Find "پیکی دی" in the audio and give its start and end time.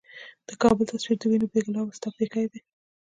2.17-2.59